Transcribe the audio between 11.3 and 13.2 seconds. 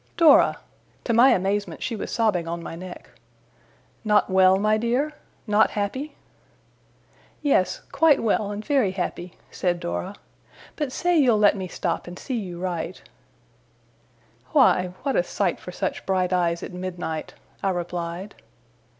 let me stop, and see you write.'